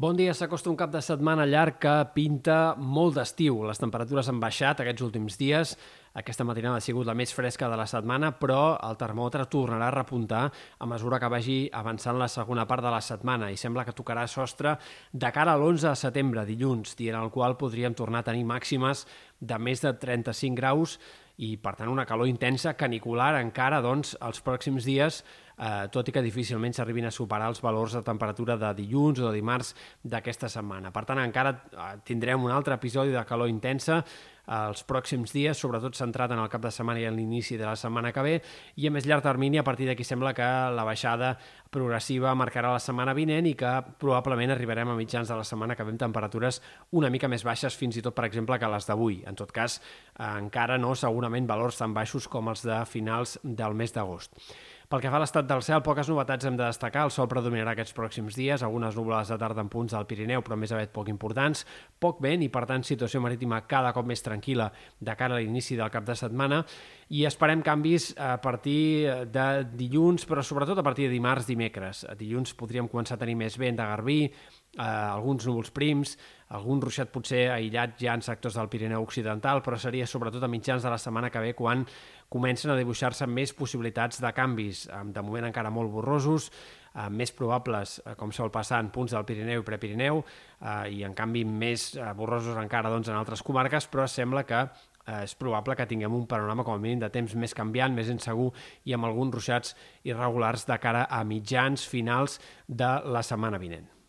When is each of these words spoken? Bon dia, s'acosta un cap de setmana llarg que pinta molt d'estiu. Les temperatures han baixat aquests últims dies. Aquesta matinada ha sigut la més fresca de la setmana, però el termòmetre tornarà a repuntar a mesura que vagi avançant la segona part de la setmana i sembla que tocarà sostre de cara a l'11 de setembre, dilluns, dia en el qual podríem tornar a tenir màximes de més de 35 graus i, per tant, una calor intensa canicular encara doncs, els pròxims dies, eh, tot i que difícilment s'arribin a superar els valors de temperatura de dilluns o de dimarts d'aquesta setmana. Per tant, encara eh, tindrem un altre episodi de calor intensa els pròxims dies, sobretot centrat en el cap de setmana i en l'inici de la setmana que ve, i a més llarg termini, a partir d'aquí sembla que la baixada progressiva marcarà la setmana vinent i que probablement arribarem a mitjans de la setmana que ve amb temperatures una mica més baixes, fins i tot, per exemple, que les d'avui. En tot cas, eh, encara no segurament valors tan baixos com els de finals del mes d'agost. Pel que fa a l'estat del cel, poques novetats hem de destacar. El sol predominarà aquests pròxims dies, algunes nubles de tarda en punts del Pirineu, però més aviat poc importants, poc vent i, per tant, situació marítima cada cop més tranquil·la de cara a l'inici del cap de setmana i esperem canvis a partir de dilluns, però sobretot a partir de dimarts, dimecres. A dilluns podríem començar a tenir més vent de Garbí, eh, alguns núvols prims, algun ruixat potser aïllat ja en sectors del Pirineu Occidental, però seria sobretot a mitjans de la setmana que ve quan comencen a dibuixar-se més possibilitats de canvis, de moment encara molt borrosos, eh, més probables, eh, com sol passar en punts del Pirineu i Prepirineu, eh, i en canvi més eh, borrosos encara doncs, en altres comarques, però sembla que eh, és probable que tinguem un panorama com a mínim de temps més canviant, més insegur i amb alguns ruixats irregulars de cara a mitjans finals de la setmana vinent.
Bon 0.00 0.16
dia, 0.16 0.32
s'acosta 0.32 0.70
un 0.70 0.78
cap 0.80 0.88
de 0.88 1.00
setmana 1.04 1.44
llarg 1.44 1.74
que 1.76 1.90
pinta 2.14 2.54
molt 2.80 3.18
d'estiu. 3.18 3.58
Les 3.68 3.76
temperatures 3.82 4.30
han 4.32 4.38
baixat 4.40 4.78
aquests 4.80 5.04
últims 5.04 5.36
dies. 5.36 5.74
Aquesta 6.16 6.46
matinada 6.48 6.78
ha 6.80 6.84
sigut 6.86 7.04
la 7.04 7.12
més 7.12 7.34
fresca 7.36 7.68
de 7.68 7.76
la 7.76 7.84
setmana, 7.84 8.30
però 8.40 8.78
el 8.88 8.96
termòmetre 8.96 9.44
tornarà 9.52 9.90
a 9.90 9.96
repuntar 9.98 10.46
a 10.48 10.88
mesura 10.88 11.20
que 11.20 11.28
vagi 11.28 11.58
avançant 11.82 12.16
la 12.16 12.30
segona 12.32 12.64
part 12.64 12.80
de 12.80 12.94
la 12.96 13.02
setmana 13.04 13.52
i 13.52 13.60
sembla 13.60 13.84
que 13.84 13.92
tocarà 13.92 14.24
sostre 14.24 14.78
de 15.12 15.34
cara 15.36 15.52
a 15.52 15.60
l'11 15.60 15.90
de 15.90 15.96
setembre, 16.06 16.48
dilluns, 16.48 16.96
dia 16.96 17.12
en 17.12 17.20
el 17.20 17.28
qual 17.28 17.60
podríem 17.60 17.92
tornar 17.92 18.24
a 18.24 18.30
tenir 18.32 18.48
màximes 18.48 19.04
de 19.36 19.60
més 19.60 19.84
de 19.84 19.92
35 20.00 20.56
graus 20.56 20.96
i, 21.40 21.54
per 21.56 21.74
tant, 21.78 21.88
una 21.88 22.04
calor 22.08 22.28
intensa 22.28 22.74
canicular 22.76 23.32
encara 23.40 23.80
doncs, 23.84 24.12
els 24.20 24.42
pròxims 24.44 24.84
dies, 24.84 25.22
eh, 25.56 25.86
tot 25.92 26.08
i 26.08 26.12
que 26.12 26.24
difícilment 26.24 26.76
s'arribin 26.76 27.08
a 27.08 27.14
superar 27.14 27.48
els 27.52 27.62
valors 27.64 27.96
de 27.96 28.02
temperatura 28.04 28.58
de 28.60 28.74
dilluns 28.82 29.22
o 29.22 29.28
de 29.28 29.38
dimarts 29.38 29.72
d'aquesta 30.04 30.50
setmana. 30.52 30.92
Per 30.92 31.04
tant, 31.08 31.22
encara 31.22 31.54
eh, 31.56 31.94
tindrem 32.04 32.44
un 32.44 32.52
altre 32.52 32.76
episodi 32.76 33.16
de 33.16 33.24
calor 33.28 33.48
intensa 33.48 34.02
els 34.50 34.82
pròxims 34.82 35.30
dies, 35.30 35.58
sobretot 35.58 35.94
centrat 35.94 36.32
en 36.34 36.40
el 36.42 36.48
cap 36.50 36.62
de 36.64 36.72
setmana 36.74 36.98
i 36.98 37.06
en 37.06 37.14
l'inici 37.14 37.56
de 37.58 37.66
la 37.68 37.76
setmana 37.78 38.10
que 38.12 38.24
ve, 38.26 38.32
i 38.82 38.88
a 38.88 38.90
més 38.90 39.06
llarg 39.06 39.22
termini, 39.22 39.60
a 39.60 39.64
partir 39.66 39.86
d'aquí 39.86 40.02
sembla 40.06 40.32
que 40.34 40.48
la 40.74 40.86
baixada 40.86 41.36
progressiva 41.70 42.34
marcarà 42.34 42.72
la 42.74 42.82
setmana 42.82 43.14
vinent 43.14 43.46
i 43.46 43.54
que 43.54 43.70
probablement 44.02 44.50
arribarem 44.50 44.90
a 44.90 44.96
mitjans 44.98 45.30
de 45.30 45.38
la 45.38 45.46
setmana 45.46 45.76
que 45.78 45.86
ve 45.86 45.94
amb 45.94 46.02
temperatures 46.02 46.60
una 46.98 47.10
mica 47.14 47.30
més 47.30 47.46
baixes, 47.46 47.76
fins 47.78 47.96
i 47.96 48.02
tot, 48.02 48.16
per 48.16 48.26
exemple, 48.26 48.58
que 48.58 48.72
les 48.74 48.90
d'avui. 48.90 49.20
En 49.30 49.38
tot 49.38 49.52
cas, 49.54 49.78
eh, 49.78 50.09
encara 50.20 50.76
no 50.78 50.94
segurament 50.98 51.46
valors 51.48 51.80
tan 51.80 51.94
baixos 51.96 52.28
com 52.28 52.52
els 52.52 52.66
de 52.66 52.82
finals 52.86 53.38
del 53.42 53.74
mes 53.78 53.94
d'agost. 53.96 54.36
Pel 54.90 54.98
que 54.98 55.10
fa 55.12 55.20
a 55.20 55.22
l'estat 55.22 55.46
del 55.46 55.60
cel, 55.62 55.84
poques 55.86 56.08
novetats 56.10 56.48
hem 56.48 56.56
de 56.58 56.64
destacar. 56.64 57.04
El 57.06 57.12
sol 57.14 57.28
predominarà 57.30 57.76
aquests 57.76 57.94
pròxims 57.94 58.34
dies, 58.34 58.64
algunes 58.66 58.96
nubles 58.98 59.28
de 59.30 59.36
tarda 59.38 59.62
en 59.62 59.68
punts 59.70 59.94
del 59.94 60.08
Pirineu, 60.10 60.42
però 60.42 60.56
més 60.58 60.72
aviat 60.74 60.90
poc 60.90 61.06
importants, 61.12 61.62
poc 62.02 62.18
vent 62.24 62.42
i, 62.42 62.48
per 62.50 62.64
tant, 62.66 62.82
situació 62.82 63.20
marítima 63.22 63.60
cada 63.70 63.92
cop 63.94 64.08
més 64.10 64.26
tranquil·la 64.26 64.66
de 64.98 65.14
cara 65.14 65.38
a 65.38 65.38
l'inici 65.38 65.78
del 65.78 65.92
cap 65.94 66.08
de 66.08 66.18
setmana 66.18 66.64
i 67.14 67.22
esperem 67.28 67.62
canvis 67.62 68.16
a 68.18 68.32
partir 68.42 69.06
de 69.30 69.46
dilluns, 69.78 70.26
però 70.26 70.42
sobretot 70.42 70.82
a 70.82 70.86
partir 70.88 71.06
de 71.06 71.14
dimarts, 71.14 71.46
dimecres. 71.46 72.02
A 72.10 72.18
dilluns 72.18 72.58
podríem 72.58 72.90
començar 72.90 73.14
a 73.14 73.22
tenir 73.22 73.38
més 73.38 73.62
vent 73.62 73.78
de 73.78 73.86
Garbí, 73.86 74.18
eh, 74.78 74.82
alguns 74.82 75.46
núvols 75.48 75.70
prims, 75.74 76.16
algun 76.50 76.80
ruixat 76.82 77.12
potser 77.14 77.44
aïllat 77.54 77.94
ja 78.02 78.14
en 78.16 78.24
sectors 78.26 78.56
del 78.58 78.68
Pirineu 78.70 79.04
Occidental, 79.06 79.62
però 79.62 79.78
seria 79.78 80.06
sobretot 80.06 80.42
a 80.42 80.50
mitjans 80.50 80.82
de 80.82 80.90
la 80.90 80.98
setmana 80.98 81.30
que 81.30 81.42
ve 81.42 81.54
quan 81.54 81.84
comencen 82.30 82.72
a 82.72 82.78
dibuixar-se 82.78 83.26
més 83.26 83.54
possibilitats 83.54 84.20
de 84.22 84.30
canvis, 84.34 84.86
de 84.88 85.22
moment 85.22 85.48
encara 85.48 85.70
molt 85.70 85.90
borrosos, 85.90 86.50
eh, 86.94 87.08
més 87.10 87.32
probables, 87.32 88.00
eh, 88.04 88.14
com 88.16 88.32
sol 88.32 88.50
passar 88.50 88.80
en 88.80 88.90
punts 88.90 89.12
del 89.12 89.24
Pirineu 89.24 89.60
i 89.60 89.66
Prepirineu, 89.66 90.24
eh, 90.60 90.90
i 90.90 91.04
en 91.04 91.14
canvi 91.14 91.44
més 91.44 91.94
eh, 91.96 92.12
borrosos 92.14 92.56
encara 92.56 92.90
doncs, 92.90 93.08
en 93.08 93.18
altres 93.18 93.42
comarques, 93.42 93.86
però 93.90 94.06
sembla 94.08 94.44
que 94.44 94.60
eh, 95.10 95.22
és 95.22 95.34
probable 95.34 95.76
que 95.76 95.86
tinguem 95.86 96.14
un 96.14 96.26
panorama 96.26 96.64
com 96.64 96.74
a 96.74 96.82
mínim 96.82 97.00
de 97.00 97.10
temps 97.10 97.34
més 97.34 97.54
canviant, 97.54 97.94
més 97.94 98.10
insegur 98.10 98.52
i 98.84 98.94
amb 98.94 99.06
alguns 99.06 99.34
ruixats 99.34 99.76
irregulars 100.04 100.66
de 100.66 100.78
cara 100.78 101.06
a 101.10 101.24
mitjans 101.24 101.86
finals 101.86 102.40
de 102.66 102.98
la 103.06 103.22
setmana 103.22 103.58
vinent. 103.58 103.99